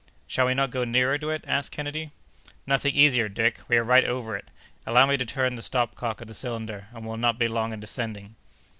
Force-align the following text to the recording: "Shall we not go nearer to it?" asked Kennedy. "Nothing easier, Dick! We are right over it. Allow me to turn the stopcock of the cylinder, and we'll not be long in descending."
"Shall 0.25 0.47
we 0.47 0.55
not 0.55 0.71
go 0.71 0.83
nearer 0.83 1.19
to 1.19 1.29
it?" 1.29 1.43
asked 1.45 1.71
Kennedy. 1.73 2.09
"Nothing 2.65 2.95
easier, 2.95 3.29
Dick! 3.29 3.59
We 3.67 3.77
are 3.77 3.83
right 3.83 4.03
over 4.03 4.35
it. 4.35 4.45
Allow 4.83 5.05
me 5.05 5.15
to 5.15 5.25
turn 5.25 5.53
the 5.53 5.61
stopcock 5.61 6.21
of 6.21 6.27
the 6.27 6.33
cylinder, 6.33 6.87
and 6.91 7.05
we'll 7.05 7.17
not 7.17 7.37
be 7.37 7.47
long 7.47 7.71
in 7.71 7.79
descending." 7.79 8.33